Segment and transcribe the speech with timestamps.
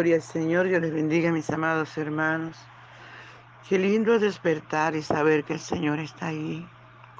[0.00, 2.56] Gloria al Señor, Dios les bendiga, mis amados hermanos.
[3.68, 6.66] Qué lindo es despertar y saber que el Señor está ahí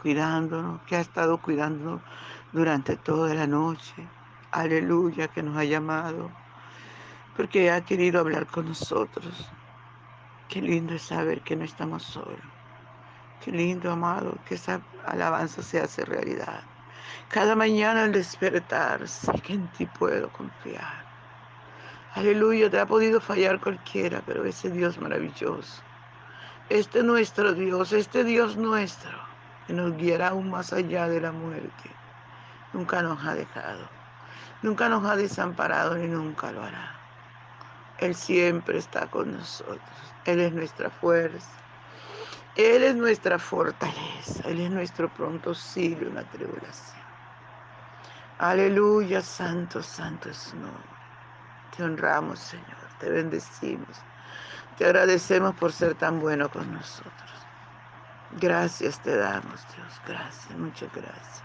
[0.00, 2.00] cuidándonos, que ha estado cuidando
[2.52, 4.08] durante toda la noche.
[4.50, 6.30] Aleluya, que nos ha llamado,
[7.36, 9.50] porque ha querido hablar con nosotros.
[10.48, 12.40] Qué lindo es saber que no estamos solos.
[13.44, 16.62] Qué lindo, amado, que esa alabanza se hace realidad.
[17.28, 21.09] Cada mañana al despertar, sé que en ti puedo confiar.
[22.14, 25.80] Aleluya, te ha podido fallar cualquiera, pero ese Dios maravilloso,
[26.68, 29.12] este nuestro Dios, este Dios nuestro,
[29.66, 31.90] que nos guiará aún más allá de la muerte,
[32.72, 33.88] nunca nos ha dejado,
[34.60, 36.98] nunca nos ha desamparado ni nunca lo hará.
[37.98, 39.80] Él siempre está con nosotros,
[40.24, 41.48] Él es nuestra fuerza,
[42.56, 47.04] Él es nuestra fortaleza, Él es nuestro pronto auxilio en la tribulación.
[48.38, 50.56] Aleluya, santo, santo es su.
[51.76, 54.02] Te honramos, Señor, te bendecimos.
[54.76, 57.30] Te agradecemos por ser tan bueno con nosotros.
[58.40, 60.00] Gracias te damos, Dios.
[60.06, 61.42] Gracias, muchas gracias.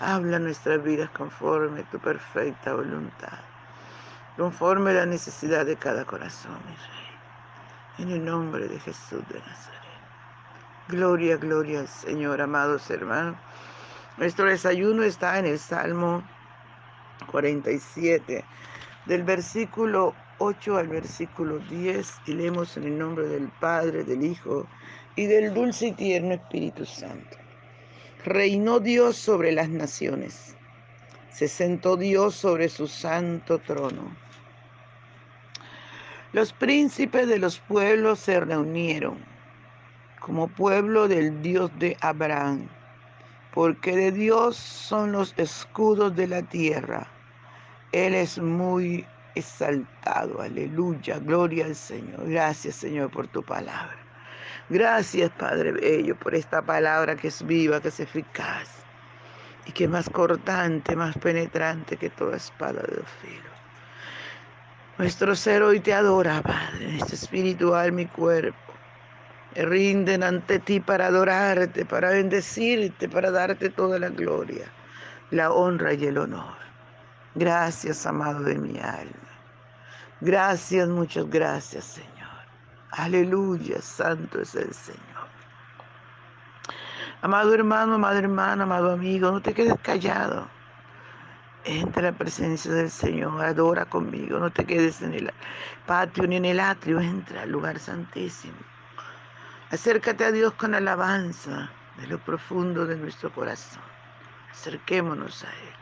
[0.00, 3.38] Habla nuestras vidas conforme tu perfecta voluntad,
[4.36, 7.12] conforme la necesidad de cada corazón, mi Rey.
[7.98, 9.80] En el nombre de Jesús de Nazaret.
[10.88, 13.36] Gloria, gloria al Señor, amados hermanos.
[14.16, 16.22] Nuestro desayuno está en el Salmo
[17.30, 18.44] 47
[19.06, 24.66] del versículo 8 al versículo 10 y leemos en el nombre del Padre, del Hijo
[25.16, 27.36] y del dulce y tierno Espíritu Santo.
[28.24, 30.56] Reinó Dios sobre las naciones,
[31.30, 34.16] se sentó Dios sobre su santo trono.
[36.32, 39.18] Los príncipes de los pueblos se reunieron
[40.20, 42.68] como pueblo del Dios de Abraham,
[43.52, 47.08] porque de Dios son los escudos de la tierra
[47.92, 52.28] él es muy exaltado, aleluya, gloria al Señor.
[52.28, 53.96] Gracias Señor por tu palabra.
[54.68, 58.68] Gracias Padre Bello por esta palabra que es viva, que es eficaz
[59.66, 63.52] y que es más cortante, más penetrante que toda espada de dos filos.
[64.98, 68.58] Nuestro ser hoy te adora, Padre, este espiritual, mi cuerpo.
[69.54, 74.72] Rinden ante ti para adorarte, para bendecirte, para darte toda la gloria,
[75.30, 76.71] la honra y el honor.
[77.34, 79.12] Gracias, amado de mi alma.
[80.20, 82.12] Gracias, muchas gracias, Señor.
[82.90, 85.02] Aleluya, santo es el Señor.
[87.22, 90.46] Amado hermano, amada hermana, amado amigo, no te quedes callado.
[91.64, 95.32] Entra a la presencia del Señor, adora conmigo, no te quedes en el
[95.86, 98.58] patio ni en el atrio, entra al lugar santísimo.
[99.70, 103.82] Acércate a Dios con alabanza de lo profundo de nuestro corazón.
[104.50, 105.81] Acerquémonos a Él.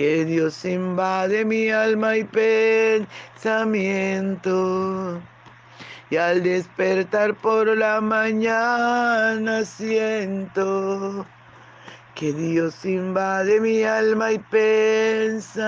[0.00, 3.04] que Dios invade mi alma y pensamiento.
[6.08, 11.26] Y al despertar por la mañana siento
[12.14, 15.62] que Dios invade mi alma y pensamiento.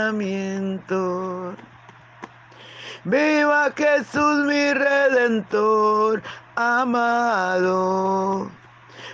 [3.04, 6.22] Viva Jesús mi redentor
[6.56, 8.50] amado,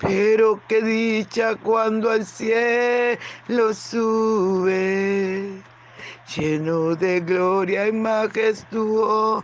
[0.00, 5.62] Pero qué dicha cuando al cielo sube,
[6.34, 9.42] lleno de gloria y majestuosa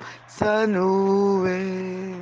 [0.66, 2.14] nube.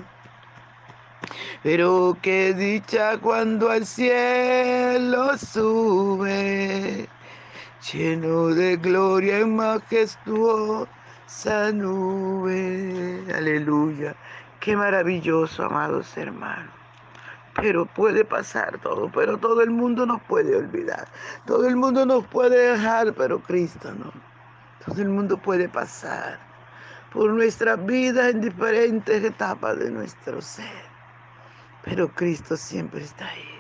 [1.63, 7.09] Pero qué dicha cuando al cielo sube,
[7.93, 10.89] lleno de gloria y majestuosa
[11.73, 13.25] nube.
[13.33, 14.17] Aleluya.
[14.59, 16.74] Qué maravilloso, amados hermanos.
[17.56, 21.06] Pero puede pasar todo, pero todo el mundo nos puede olvidar.
[21.47, 24.12] Todo el mundo nos puede dejar, pero Cristo no.
[24.85, 26.39] Todo el mundo puede pasar
[27.12, 30.85] por nuestra vida en diferentes etapas de nuestro ser.
[31.83, 33.55] Pero Cristo siempre está ahí.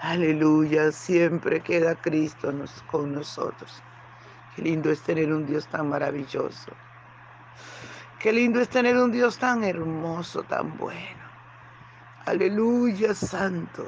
[0.00, 2.52] Aleluya, siempre queda Cristo
[2.90, 3.82] con nosotros.
[4.54, 6.72] Qué lindo es tener un Dios tan maravilloso.
[8.18, 11.27] Qué lindo es tener un Dios tan hermoso, tan bueno.
[12.28, 13.86] Aleluya, santo.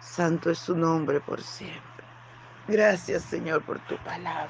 [0.00, 2.04] Santo es su nombre por siempre.
[2.68, 4.48] Gracias, Señor, por tu palabra.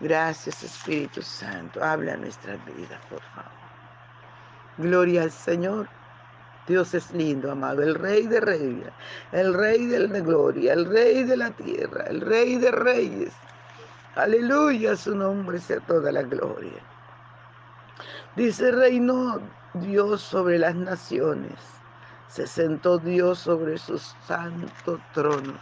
[0.00, 1.84] Gracias, Espíritu Santo.
[1.84, 3.52] Habla nuestras vidas, por favor.
[4.78, 5.88] Gloria al Señor.
[6.66, 8.92] Dios es lindo, amado, el Rey de Reyes,
[9.32, 13.32] el Rey de la Gloria, el Rey de la Tierra, el Rey de Reyes,
[14.16, 16.82] Aleluya, su nombre sea toda la gloria.
[18.36, 19.40] Dice, reinó
[19.74, 21.79] Dios sobre las naciones,
[22.30, 25.54] se sentó Dios sobre su santo trono.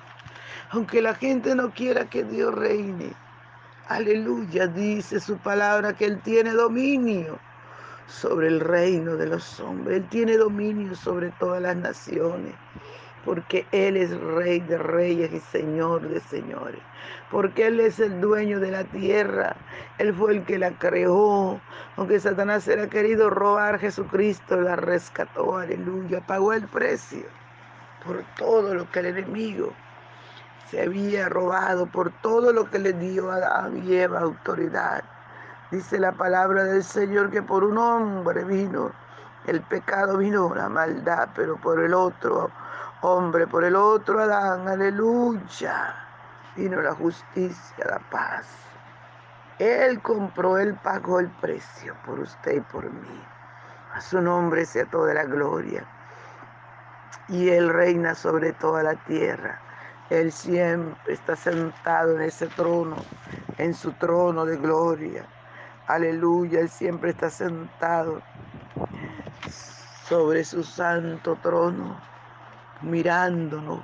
[0.70, 3.14] Aunque la gente no quiera que Dios reine,
[3.88, 7.38] aleluya, dice su palabra que Él tiene dominio
[8.06, 12.54] sobre el reino de los hombres, Él tiene dominio sobre todas las naciones
[13.28, 16.80] porque Él es rey de reyes y señor de señores,
[17.30, 19.54] porque Él es el dueño de la tierra,
[19.98, 21.60] Él fue el que la creó,
[21.98, 27.26] aunque Satanás era querido robar, Jesucristo la rescató, aleluya, pagó el precio
[28.02, 29.74] por todo lo que el enemigo
[30.70, 35.04] se había robado, por todo lo que le dio a Eva autoridad.
[35.70, 38.90] Dice la palabra del Señor que por un hombre vino
[39.46, 42.50] el pecado, vino la maldad, pero por el otro
[43.02, 45.94] hombre por el otro Adán, aleluya.
[46.56, 48.46] Vino la justicia, la paz.
[49.58, 53.24] Él compró, Él pagó el precio por usted y por mí.
[53.94, 55.84] A su nombre sea toda la gloria.
[57.28, 59.60] Y Él reina sobre toda la tierra.
[60.10, 62.96] Él siempre está sentado en ese trono,
[63.58, 65.24] en su trono de gloria.
[65.86, 68.22] Aleluya, Él siempre está sentado
[70.08, 72.08] sobre su santo trono
[72.82, 73.80] mirándonos.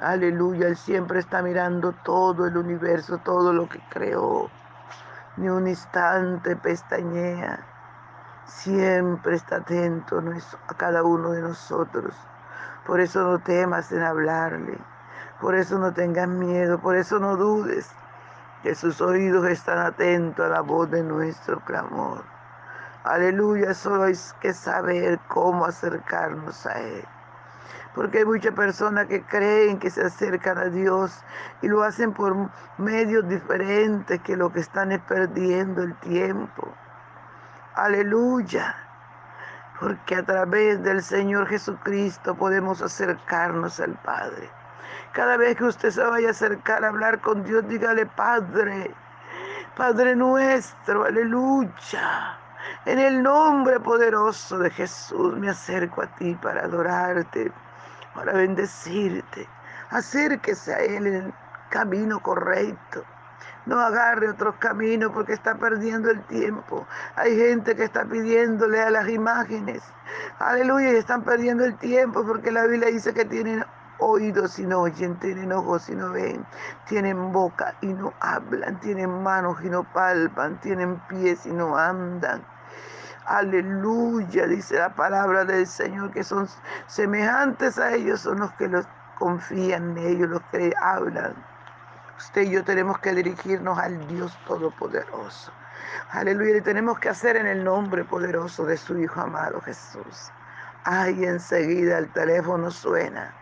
[0.00, 4.50] Aleluya, Él siempre está mirando todo el universo, todo lo que creó.
[5.36, 7.60] Ni un instante pestañea.
[8.44, 10.22] Siempre está atento
[10.68, 12.14] a cada uno de nosotros.
[12.86, 14.78] Por eso no temas en hablarle.
[15.40, 16.78] Por eso no tengas miedo.
[16.78, 17.90] Por eso no dudes
[18.62, 22.24] que sus oídos están atentos a la voz de nuestro clamor.
[23.04, 27.04] Aleluya, solo hay que saber cómo acercarnos a Él.
[27.94, 31.22] Porque hay muchas personas que creen que se acercan a Dios
[31.60, 32.34] y lo hacen por
[32.78, 36.72] medios diferentes que lo que están es perdiendo el tiempo.
[37.74, 38.74] Aleluya.
[39.78, 44.48] Porque a través del Señor Jesucristo podemos acercarnos al Padre.
[45.12, 48.94] Cada vez que usted se vaya a acercar a hablar con Dios, dígale, Padre,
[49.76, 52.38] Padre nuestro, aleluya.
[52.84, 57.52] En el nombre poderoso de Jesús me acerco a ti para adorarte,
[58.14, 59.48] para bendecirte.
[59.90, 61.34] Acérquese a Él en el
[61.70, 63.04] camino correcto.
[63.66, 66.86] no agarre otros caminos porque está perdiendo el tiempo.
[67.16, 69.82] Hay gente que está pidiéndole a las imágenes.
[70.38, 73.64] Aleluya, y están perdiendo el tiempo porque la Biblia dice que tienen
[73.98, 76.44] oídos y no oyen, tienen ojos y no ven,
[76.86, 82.44] tienen boca y no hablan, tienen manos y no palpan, tienen pies y no andan.
[83.32, 86.46] Aleluya, dice la palabra del Señor, que son
[86.86, 88.86] semejantes a ellos, son los que los
[89.18, 91.32] confían en ellos, los que hablan.
[92.18, 95.50] Usted y yo tenemos que dirigirnos al Dios Todopoderoso.
[96.10, 100.30] Aleluya, y tenemos que hacer en el nombre poderoso de su Hijo amado Jesús.
[100.84, 103.34] Ay, enseguida el teléfono suena.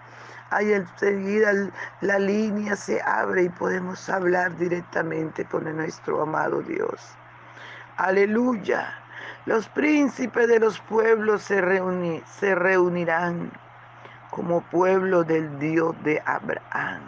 [0.51, 1.53] Ay, enseguida
[2.01, 7.17] la línea se abre y podemos hablar directamente con nuestro amado Dios.
[7.97, 9.01] Aleluya.
[9.47, 13.51] Los príncipes de los pueblos se, reunirán
[14.31, 17.03] como pueblo del Dios de Abraham.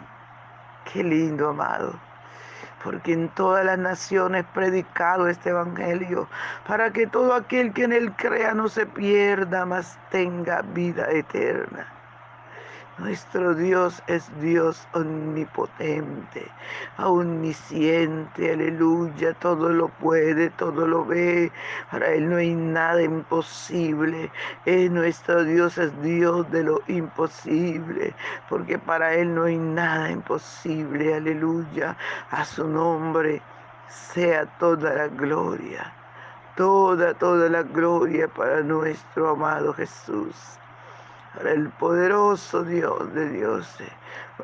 [0.91, 1.93] Qué lindo, amado.
[2.83, 6.27] Porque en todas las naciones predicado este evangelio,
[6.67, 11.87] para que todo aquel que en él crea no se pierda, mas tenga vida eterna.
[12.99, 16.47] Nuestro Dios es Dios omnipotente,
[16.99, 21.51] omnisciente, aleluya, todo lo puede, todo lo ve,
[21.89, 24.31] para Él no hay nada imposible,
[24.65, 28.13] es nuestro Dios es Dios de lo imposible,
[28.47, 31.97] porque para Él no hay nada imposible, aleluya,
[32.29, 33.41] a su nombre
[33.87, 35.91] sea toda la gloria,
[36.55, 40.59] toda, toda la gloria para nuestro amado Jesús
[41.35, 43.89] para el poderoso Dios de dioses,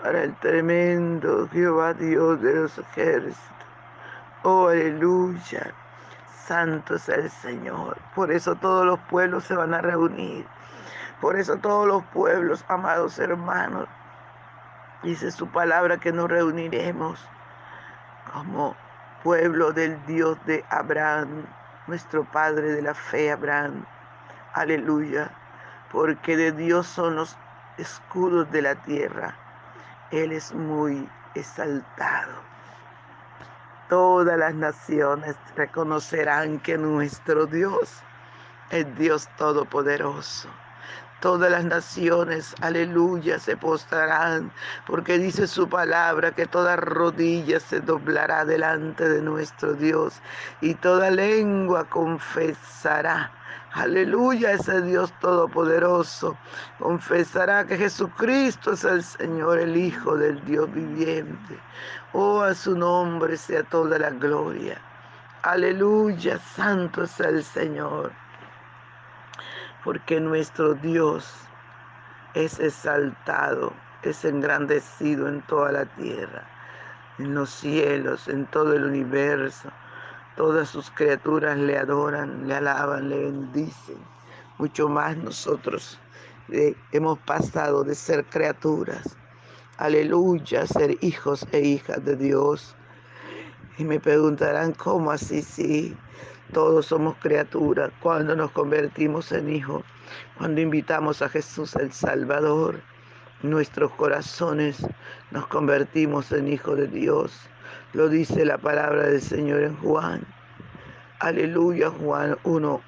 [0.01, 3.37] para el tremendo Jehová Dios de los ejércitos.
[4.43, 5.73] Oh, aleluya.
[6.45, 7.97] Santo es el Señor.
[8.15, 10.47] Por eso todos los pueblos se van a reunir.
[11.21, 13.87] Por eso todos los pueblos, amados hermanos,
[15.03, 17.23] dice su palabra que nos reuniremos
[18.33, 18.75] como
[19.23, 21.45] pueblo del Dios de Abraham,
[21.87, 23.85] nuestro Padre de la fe, Abraham.
[24.53, 25.29] Aleluya
[25.91, 27.35] porque de Dios son los
[27.77, 29.35] escudos de la tierra.
[30.11, 32.33] Él es muy exaltado.
[33.89, 37.89] Todas las naciones reconocerán que nuestro Dios
[38.69, 40.49] es Dios todopoderoso.
[41.21, 44.53] Todas las naciones, aleluya, se postrarán,
[44.87, 50.21] porque dice su palabra que toda rodilla se doblará delante de nuestro Dios
[50.61, 53.31] y toda lengua confesará
[53.73, 56.35] Aleluya, ese Dios todopoderoso
[56.79, 61.59] confesará que Jesucristo es el Señor, el Hijo del Dios viviente.
[62.13, 64.81] Oh, a su nombre sea toda la gloria.
[65.43, 68.11] Aleluya, santo es el Señor.
[69.83, 71.31] Porque nuestro Dios
[72.33, 73.71] es exaltado,
[74.01, 76.43] es engrandecido en toda la tierra,
[77.19, 79.69] en los cielos, en todo el universo.
[80.39, 83.97] Todas sus criaturas le adoran, le alaban, le bendicen.
[84.57, 85.99] Mucho más nosotros
[86.47, 89.17] eh, hemos pasado de ser criaturas,
[89.75, 92.73] aleluya, ser hijos e hijas de Dios.
[93.77, 95.41] Y me preguntarán, ¿cómo así?
[95.41, 95.97] Sí,
[96.53, 99.83] todos somos criaturas cuando nos convertimos en hijos,
[100.37, 102.79] cuando invitamos a Jesús el Salvador.
[103.43, 104.87] Nuestros corazones
[105.31, 107.49] nos convertimos en hijos de Dios
[107.93, 110.21] lo dice la palabra del Señor en Juan.
[111.19, 112.81] Aleluya, Juan 1,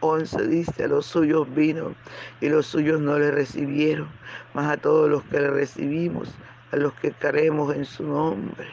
[0.00, 1.94] 11 dice, a los suyos vino
[2.40, 4.08] y los suyos no le recibieron,
[4.54, 6.34] mas a todos los que le recibimos,
[6.72, 8.66] a los que creemos en su nombre,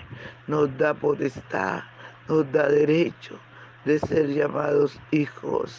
[0.47, 1.83] nos da potestad,
[2.27, 3.37] nos da derecho
[3.85, 5.77] de ser llamados hijos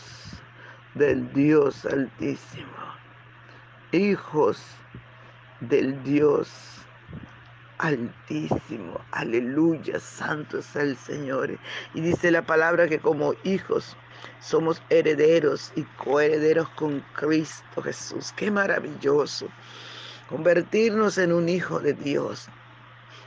[0.94, 2.68] del Dios Altísimo,
[3.92, 4.62] hijos
[5.60, 6.83] del Dios
[7.78, 11.58] Altísimo, aleluya, santo es el Señor.
[11.92, 13.96] Y dice la palabra que como hijos
[14.40, 18.32] somos herederos y coherederos con Cristo Jesús.
[18.36, 19.48] Qué maravilloso
[20.28, 22.48] convertirnos en un hijo de Dios.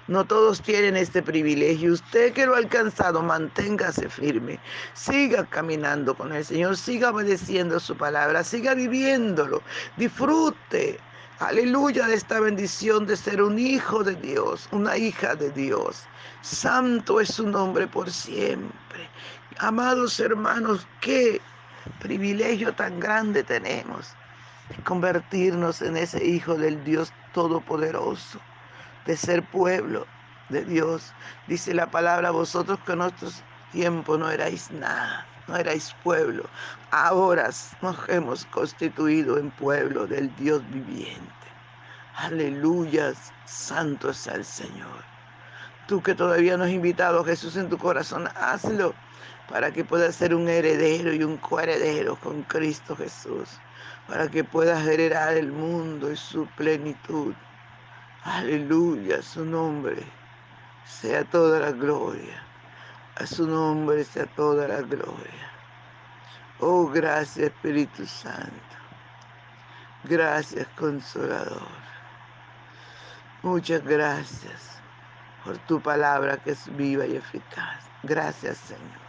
[0.08, 1.92] No todos tienen este privilegio.
[1.92, 4.58] Usted que lo ha alcanzado, manténgase firme.
[4.94, 9.62] Siga caminando con el Señor, siga obedeciendo su palabra, siga viviéndolo.
[9.98, 10.98] Disfrute
[11.40, 16.04] Aleluya de esta bendición de ser un hijo de Dios, una hija de Dios.
[16.42, 19.08] Santo es su nombre por siempre.
[19.60, 21.40] Amados hermanos, qué
[22.00, 24.16] privilegio tan grande tenemos
[24.70, 28.40] de convertirnos en ese hijo del Dios Todopoderoso,
[29.06, 30.08] de ser pueblo
[30.50, 31.14] de Dios.
[31.46, 36.44] Dice la palabra, vosotros que nuestros tiempos no erais nada no erais pueblo,
[36.92, 37.50] ahora
[37.82, 41.32] nos hemos constituido en pueblo del Dios viviente.
[42.16, 43.14] Aleluya,
[43.46, 45.06] santo es el Señor.
[45.88, 48.94] Tú que todavía no has invitado a Jesús en tu corazón, hazlo
[49.50, 53.48] para que puedas ser un heredero y un coheredero con Cristo Jesús,
[54.08, 57.34] para que puedas heredar el mundo y su plenitud.
[58.24, 60.04] Aleluya, su nombre
[60.84, 62.44] sea toda la gloria.
[63.20, 65.52] A su nombre sea toda la gloria.
[66.60, 68.52] Oh, gracias Espíritu Santo.
[70.04, 71.68] Gracias Consolador.
[73.42, 74.80] Muchas gracias
[75.44, 77.86] por tu palabra que es viva y eficaz.
[78.04, 79.08] Gracias, Señor.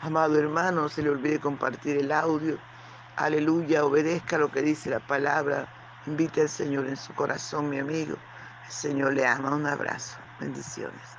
[0.00, 2.56] Amado hermano, no se le olvide compartir el audio.
[3.16, 5.68] Aleluya, obedezca lo que dice la palabra.
[6.06, 8.16] Invite al Señor en su corazón, mi amigo.
[8.64, 9.54] El Señor le ama.
[9.54, 10.16] Un abrazo.
[10.40, 11.18] Bendiciones.